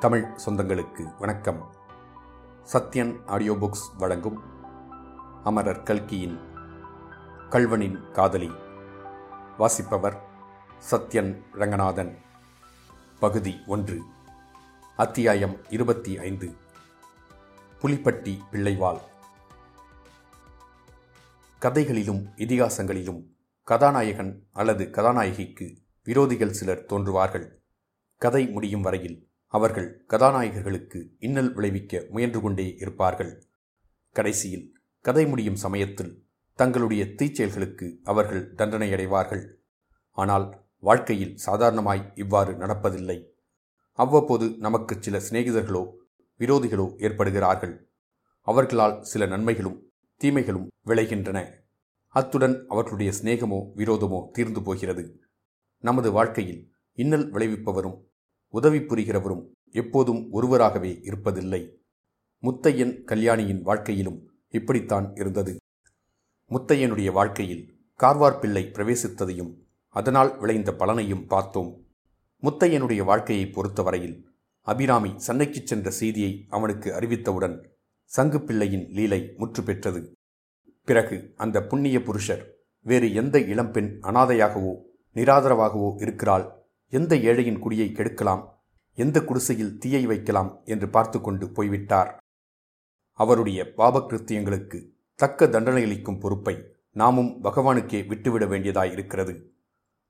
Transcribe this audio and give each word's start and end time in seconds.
தமிழ் 0.00 0.26
சொந்தங்களுக்கு 0.46 1.18
வணக்கம். 1.18 1.74
Sathyan 2.72 3.26
audio 3.26 3.52
books 3.52 3.96
வழங்கும் 3.98 4.42
அமரர் 5.44 5.82
கல்கியின் 5.82 6.38
கல்வனின் 7.50 8.10
காதலி. 8.10 8.50
வாசிப்பவர் 9.58 10.20
சத்யன் 10.90 11.42
ரங்கநாதன். 11.52 12.18
பகுதி 13.20 13.56
ஒன்று. 13.66 14.02
அத்தியாயம் 14.96 15.56
இருபத்தி 15.68 16.18
ஐந்து. 16.18 16.56
புலிப்பட்டி 17.82 18.38
பிள்ளைவாள். 18.52 19.00
கதைகளிலும் 21.58 22.26
இதிகாசங்களிலும் 22.36 23.24
கதாநாயகன் 23.62 24.46
அல்லது 24.52 24.84
கதாநாயகிக்கு 24.84 25.76
விரோதிகள் 26.04 26.50
சிலர் 26.50 26.86
தோன்றுவார்கள். 26.88 27.48
கதை 28.16 28.46
முடியும் 28.46 28.80
வரையில் 28.80 29.27
அவர்கள் 29.48 30.04
கதாநாயகர்களுக்கு 30.06 31.16
இன்னல் 31.18 31.52
விளைவிக்க 31.52 32.06
முயன்று 32.10 32.40
கொண்டே 32.40 32.76
இருப்பார்கள். 32.78 33.42
கடைசியில் 34.12 34.66
கதை 35.00 35.26
முடியும் 35.26 35.56
சமயத்தில் 35.56 36.26
தங்களுடைய 36.54 37.04
தீச்செயல்களுக்கு 37.04 37.86
அவர்கள் 38.02 38.54
தண்டனை 38.54 38.92
அடைவார்கள் 38.92 39.44
ஆனால் 40.12 40.46
வாழ்க்கையில் 40.78 41.36
சாதாரணமாய் 41.36 42.12
இவ்வாறு 42.14 42.52
நடப்பதில்லை. 42.52 43.18
அவ்வப்போது 43.92 44.56
நமக்கு 44.58 44.96
சில 45.00 45.18
சிநேகிதர்களோ 45.18 45.82
விரோதிகளோ 46.40 46.86
ஏற்படுகிறார்கள். 46.98 47.74
அவர்களால் 48.42 49.02
சில 49.02 49.26
நன்மைகளும் 49.26 49.78
தீமைகளும் 50.20 50.68
விளைகின்றன. 50.86 51.38
அத்துடன் 52.08 52.66
அவர்களுடைய 52.68 53.12
சிநேகமோ 53.22 53.58
விரோதமோ 53.76 54.30
தீர்ந்து 54.32 54.62
போகிறது. 54.62 55.20
நமது 55.84 56.12
வாழ்க்கையில் 56.12 56.62
இன்னல் 56.98 57.26
விளைவிப்பவரும் 57.30 57.98
உதவி 58.50 58.78
புரிகிறவரும் 58.78 59.50
எப்போதும் 59.70 60.30
ஒருவராகவே 60.30 61.00
இருப்பதில்லை. 61.02 61.72
முத்தையன் 62.42 63.04
கல்யாணியின் 63.04 63.62
வாழ்க்கையிலும் 63.62 64.32
இப்படித்தான் 64.48 65.16
இருந்தது. 65.16 65.56
முத்தையனுடைய 66.50 67.12
வாழ்க்கையில் 67.12 67.78
கார்வார் 67.98 68.38
பிள்ளை 68.38 68.64
பிரவேசித்ததையும் 68.64 69.54
அதனால் 69.88 70.38
விளைந்த 70.38 70.72
பலனையும் 70.72 71.26
பார்த்தோம். 71.26 71.86
முத்தையனுடைய 72.42 73.04
வாழ்க்கையை 73.04 73.46
பொறுத்தவரையில் 73.46 74.28
அபிராமி 74.60 75.08
சென்னைக்குச் 75.08 75.66
சென்ற 75.66 75.90
செய்தியை 75.90 76.46
அவனுக்கு 76.48 76.92
அறிவித்தவுடன் 76.92 77.64
சங்கு 78.04 78.42
பிள்ளையின் 78.42 78.88
லீலை 78.88 79.34
முற்று 79.36 79.62
பெற்றது. 79.62 80.12
பிறகு 80.84 81.32
அந்த 81.36 81.62
புண்ணிய 81.62 82.02
புருஷர் 82.02 82.52
வேறு 82.80 83.14
எந்த 83.14 83.40
இளம்பெண் 83.40 83.98
அனாதையாகவோ 84.02 84.74
நிராதரவாகவோ 85.14 86.00
இருக்கிறாள் 86.00 86.57
எந்த 86.90 87.16
ஏழையின் 87.16 87.58
குடியை 87.58 87.88
கெடுக்கலாம்? 87.92 88.48
எந்த 88.94 89.24
குடிசையில் 89.24 89.78
தீயை 89.78 90.06
வைக்கலாம்? 90.06 90.62
என்று 90.64 90.88
பார்த்து 90.88 91.20
கொண்டு 91.20 91.50
போய்விட்டார். 91.50 92.18
அவருடைய 93.12 93.72
பாபகிருத்தியங்களுக்கு 93.76 94.88
தக்க 95.14 95.46
தண்டனையளிக்கும் 95.46 96.20
பொறுப்பை 96.20 96.72
நாமும் 96.92 97.44
பகவானுக்கே 97.44 98.06
விட்டுவிட 98.06 98.46
வேண்டியதாயிருக்கிறது. 98.46 99.42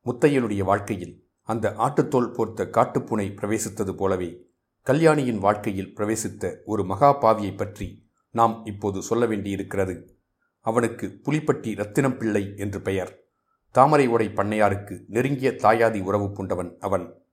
முத்தையனுடைய 0.05 0.63
வாழ்க்கையில் 0.63 1.29
அந்த 1.43 1.75
ஆட்டுத்தோல் 1.79 2.33
போர்த்த 2.33 2.65
காட்டுப்புனை 2.65 3.35
பிரவேசித்தது 3.35 3.93
போலவே 3.93 4.47
கல்யாணியின் 4.83 5.39
வாழ்க்கையில் 5.39 5.95
பிரவேசித்த 5.97 6.57
ஒரு 6.65 6.85
மகா 6.85 7.21
பாவியை 7.21 7.57
பற்றி 7.57 8.11
நாம் 8.31 8.63
இப்போது 8.65 9.03
சொல்ல 9.03 9.27
வேண்டியிருக்கிறது. 9.27 10.19
அவனுக்கு 10.61 11.21
புலிப்பட்டி 11.25 11.77
ரத்தினம் 11.77 12.19
பிள்ளை 12.19 12.53
என்று 12.57 12.81
பெயர். 12.81 13.28
தாமரை 13.71 14.07
உடை 14.07 14.27
பண்ணையாருக்கு 14.29 15.05
நெருங்கிய 15.09 15.51
தாயாதி 15.51 16.03
உறவு 16.03 16.27
பூண்டவன் 16.33 16.79
அவன். 16.79 17.27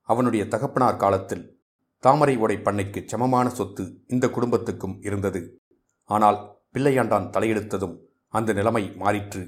அவனுடைய 0.00 0.48
தகப்பனார் 0.48 0.96
காலத்தில் 0.96 1.60
தாமரை 1.98 2.36
உடை 2.36 2.56
பண்ணைக்கு 2.56 3.04
சமமான 3.06 3.48
சொத்து 3.48 4.02
இந்த 4.06 4.28
குடும்பத்துக்கும் 4.30 5.02
இருந்தது. 5.02 5.60
ஆனால் 6.04 6.38
பிள்ளையாண்டான் 6.72 7.30
தலையெடுத்ததும் 7.30 7.96
அந்த 8.28 8.52
நிலைமை 8.52 8.84
மாறிற்று. 8.98 9.42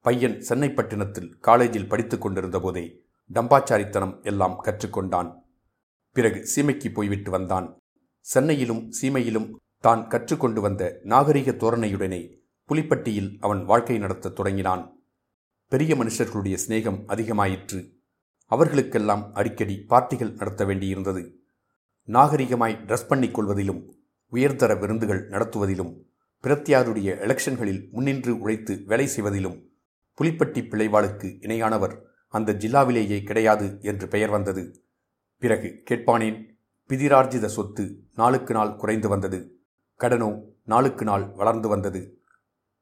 பையன் 0.00 0.36
சென்னைப்பட்டினத்தில் 0.48 1.38
காலேஜில் 1.38 1.88
படித்துக் 1.88 2.20
கொண்டிருந்த 2.20 2.60
போதே 2.60 3.04
டம்பாச்சாரித்தனம் 3.32 4.22
எல்லாம் 4.22 4.56
கற்றுக்கொண்டான் 4.64 5.30
பிறகு 6.12 6.46
சீமைக்கு 6.52 6.88
போய்விட்டு 6.92 7.30
வந்தான். 7.30 7.78
சென்னையிலும் 8.20 8.90
சீமையிலும் 9.02 9.50
தான் 9.78 10.08
கற்றுக்கொண்டு 10.08 10.60
வந்த 10.60 11.00
நாகரிக 11.02 11.50
தோரணையுடனே 11.50 12.22
புலிப்பட்டியில் 12.68 13.30
அவன் 13.40 13.64
வாழ்க்கை 13.64 13.98
நடத்தத் 13.98 14.36
தொடங்கினான். 14.36 15.01
பெரிய 15.72 15.94
மனுஷர்களுடைய 15.94 16.58
சிநேகம் 16.66 16.98
அதிகமாயிற்று. 17.08 17.94
அவர்களுக்கெல்லாம் 18.46 19.34
அடிக்கடி 19.34 19.84
பார்ட்டிகள் 19.88 20.32
நடத்த 20.32 20.64
வேண்டியிருந்தது. 20.64 21.34
நாகரிகமாய் 22.04 22.76
ட்ரெஸ் 22.86 23.06
பண்ணிக் 23.08 23.34
கொள்வதிலும் 23.34 23.94
உயர்தர 24.28 24.74
விருந்துகள் 24.78 25.28
நடத்துவதிலும் 25.28 26.02
பிரத்தியாருடைய 26.42 27.16
எலெக்ஷன்களில் 27.26 27.90
முன்னின்று 27.90 28.38
உழைத்து 28.38 28.82
வேலை 28.86 29.06
செய்வதிலும் 29.06 29.70
புலிப்பட்டி 30.18 30.60
பிள்ளைவாளுக்கு 30.68 31.38
இணையானவர் 31.40 31.98
அந்த 32.28 32.52
ஜில்லாவிலேயே 32.52 33.22
கிடையாது 33.22 33.78
என்று 33.82 34.08
பெயர் 34.08 34.30
வந்தது. 34.30 34.84
பிறகு 35.38 35.82
கேட்பானேன் 35.90 36.56
பிதிரார்ஜித 36.88 37.44
சொத்து 37.44 38.02
நாளுக்கு 38.14 38.54
நாள் 38.54 38.76
குறைந்து 38.76 39.08
வந்தது. 39.08 39.60
கடனோ 40.00 40.40
நாளுக்கு 40.64 41.04
நாள் 41.04 41.32
வளர்ந்து 41.34 41.68
வந்தது. 41.68 42.22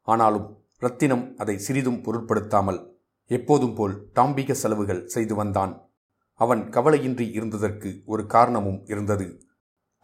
ஆனாலும் 0.02 0.59
ரத்தினம் 0.82 1.24
அதை 1.36 1.58
சிறிதும் 1.58 2.00
பொருட்படுத்தாமல் 2.02 2.80
எப்போதும் 3.30 3.74
போல் 3.74 3.94
டாம்பிக 4.14 4.52
செலவுகள் 4.52 5.06
செய்து 5.06 5.34
வந்தான். 5.34 5.72
அவன் 6.40 6.62
கவலையின்றி 6.70 7.26
இருந்ததற்கு 7.38 7.90
ஒரு 8.04 8.26
காரணமும் 8.26 8.80
இருந்தது. 8.84 9.26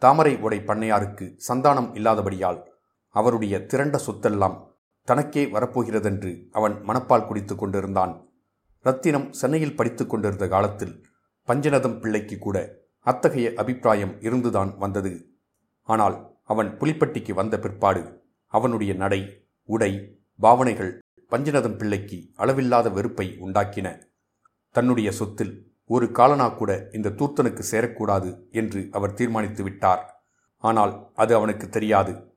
தாமரை 0.01 0.33
உடை 0.37 0.59
பண்ணையாருக்கு 0.59 1.25
சந்தானம் 1.47 1.89
இல்லாதபடியால் 1.95 2.59
அவருடைய 3.15 3.65
திரண்ட 3.65 3.99
சொத்தெல்லாம் 4.05 4.57
தனக்கே 5.03 5.43
வரப்போகிறதென்று 5.45 6.31
அவன் 6.51 6.75
மனப்பால் 6.87 7.27
குடித்து 7.27 7.55
கொண்டிருந்தான். 7.55 8.13
ரத்தினம் 8.85 9.33
சென்னையில் 9.33 9.75
படித்துக் 9.75 10.09
கொண்டிருந்த 10.09 10.47
காலத்தில் 10.47 10.93
பஞ்சநதம் 11.47 11.99
பிள்ளைக்கு 11.99 12.37
கூட 12.37 12.57
அத்தகைய 13.07 13.53
அபிப்பிராயம் 13.55 14.21
இருந்துதான் 14.21 14.77
வந்தது. 14.77 15.13
ஆனால் 15.83 16.17
அவன் 16.43 16.69
புலிப்பட்டிக்கு 16.77 17.33
வந்த 17.33 17.55
பிற்பாடு 17.59 18.03
அவனுடைய 18.53 18.93
நடை 18.93 19.21
உடை 19.69 19.91
பாவனைகள் 20.39 20.99
பஞ்சநதம் 21.31 21.77
பிள்ளைக்கு 21.77 22.31
அளவில்லாத 22.35 22.89
வெறுப்பை 22.89 23.37
உண்டாக்கின. 23.39 24.01
தன்னுடைய 24.71 25.11
சொத்தில் 25.11 25.75
ஒரு 25.85 26.11
காலனா 26.11 26.49
கூட 26.49 26.89
இந்த 26.93 27.09
தூர்த்தனுக்கு 27.09 27.63
சேரக்கூடாது 27.71 28.49
என்று 28.51 28.87
அவர் 28.91 29.13
தீர்மானித்து 29.13 29.63
விட்டார். 29.63 30.25
ஆனால் 30.57 31.11
அது 31.13 31.35
அவனுக்கு 31.35 31.69
தெரியாது. 31.69 32.35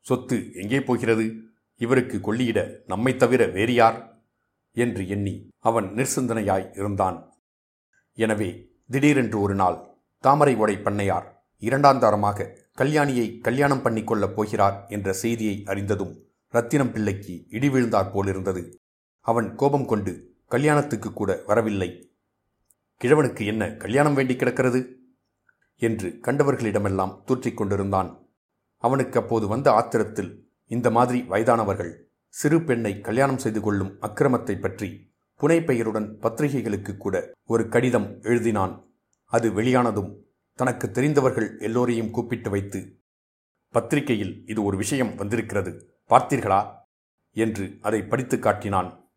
சொத்து 0.00 0.50
எங்கே 0.54 0.80
போகிறது? 0.80 1.32
இவருக்கு 1.76 2.16
கொள்ளியிட 2.16 2.80
நம்மை 2.86 3.16
தவிர 3.16 3.46
வேறு 3.46 3.74
யார்? 3.74 4.22
என்று 4.72 5.08
எண்ணி 5.08 5.48
அவன் 5.58 5.84
நிர்சிந்தனையாய் 5.84 6.78
இருந்தான். 6.78 7.32
எனவே 8.12 8.72
திடீரென்று 8.90 9.40
ஒரு 9.40 9.54
நாள் 9.54 9.96
தாமரை 10.20 10.54
உடை 10.54 10.76
பண்ணையார் 10.76 11.26
இரண்டாந்தாரமாக 11.60 12.48
கல்யாணியை 12.78 13.40
கல்யாணம் 13.40 13.82
பண்ணிக்கொள்ளப் 13.84 14.34
போகிறார் 14.34 14.86
என்ற 14.88 15.12
செய்தியை 15.12 15.62
அறிந்ததும் 15.64 16.23
ரத்தினம் 16.54 16.92
பிள்ளைக்கு 16.92 17.34
இடி 17.48 17.68
விழுந்தாற் 17.68 18.10
போலிருந்தது 18.12 18.62
அவன் 19.26 19.54
கோபம் 19.54 19.86
கொண்டு 19.86 20.12
கல்யாணத்துக்கு 20.48 21.12
கூட 21.12 21.30
வரவில்லை. 21.46 21.88
கிழவனுக்கு 23.00 23.44
என்ன 23.44 23.62
கல்யாணம் 23.72 24.14
வேண்டி 24.14 24.36
கிடக்கிறது? 24.36 24.80
என்று 25.82 26.08
கண்டவர்களிடமெல்லாம் 26.22 27.14
தூற்றிக் 27.24 27.56
கொண்டிருந்தான். 27.56 28.10
அவனுக்கு 28.76 29.20
அப்போது 29.20 29.46
வந்த 29.46 29.68
ஆத்திரத்தில் 29.70 30.30
இந்த 30.70 30.90
மாதிரி 30.90 31.20
வயதானவர்கள் 31.22 31.92
சிறு 32.34 32.58
பெண்ணை 32.62 32.92
கல்யாணம் 33.00 33.38
செய்து 33.38 33.60
கொள்ளும் 33.60 33.92
அக்கிரமத்தை 34.00 34.54
பற்றி 34.60 34.88
புனைப்பெயருடன் 35.40 36.08
பத்திரிகைகளுக்கு 36.18 36.96
கூட 36.96 37.16
ஒரு 37.44 37.64
கடிதம் 37.68 38.08
எழுதினான். 38.22 38.74
அது 39.32 39.48
வெளியானதும் 39.50 40.12
தனக்கு 40.58 40.86
தெரிந்தவர்கள் 40.90 41.48
எல்லோரையும் 41.58 42.10
கூப்பிட்டு 42.10 42.50
வைத்து 42.50 42.80
பத்திரிகையில் 43.74 44.34
இது 44.46 44.60
ஒரு 44.62 44.76
விஷயம் 44.76 45.12
வந்திருக்கிறது. 45.14 45.72
பார்த்தீர்களா? 46.08 46.72
என்று 47.30 47.78
அதை 47.82 48.02
படித்து 48.02 48.38
காட்டினான். 48.38 49.10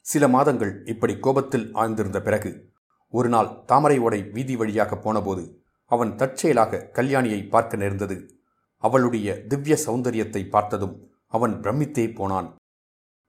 சில 0.00 0.28
மாதங்கள் 0.28 0.84
இப்படி 0.84 1.18
கோபத்தில் 1.18 1.74
ஆழ்ந்திருந்த 1.74 2.20
பிறகு 2.20 2.72
ஒரு 3.08 3.28
நாள் 3.28 3.64
தாமரை 3.64 3.98
ஓடை 3.98 4.22
வீதி 4.22 4.56
வழியாக 4.56 4.96
போனபோது 4.96 5.62
அவன் 5.84 6.16
தற்செயலாக 6.16 6.90
கல்யாணியை 6.92 7.48
பார்க்க 7.48 7.76
நேர்ந்தது. 7.76 8.42
அவளுடைய 8.76 9.42
திவ்ய 9.42 9.76
சௌந்தரியத்தை 9.86 10.48
பார்த்ததும் 10.48 11.10
அவன் 11.26 11.60
பிரமித்தே 11.60 12.14
போனான். 12.14 12.56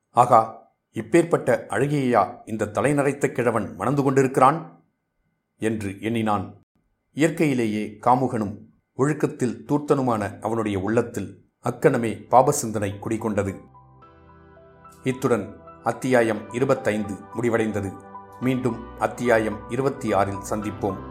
ஆகா 0.10 0.72
இப்பேற்பட்ட 0.94 1.66
அழகியையா 1.70 2.42
இந்த 2.46 2.66
தலைநரைத்த 2.66 3.30
கிழவன் 3.30 3.76
மணந்து 3.76 4.04
கொண்டிருக்கிறான்? 4.04 4.84
என்று 5.58 6.02
எண்ணினான். 6.02 6.62
இயற்கையிலேயே 7.12 7.98
காமுகனும் 8.02 8.58
ஒழுக்கத்தில் 8.94 9.66
தூர்த்தனுமான 9.68 10.40
அவனுடைய 10.40 10.80
உள்ளத்தில் 10.80 11.41
அக்கணமே 11.64 12.12
பாபசிந்தனை 12.12 13.00
குடிகொண்டது. 13.00 13.62
இத்துடன் 15.04 15.60
அத்தியாயம் 15.84 16.54
இருபத்தைந்து 16.54 17.14
முடிவடைந்தது. 17.14 17.94
மீண்டும் 18.40 19.00
அத்தியாயம் 19.00 19.70
இருபத்தி 19.70 20.14
ஆறில் 20.14 20.42
சந்திப்போம். 20.50 21.11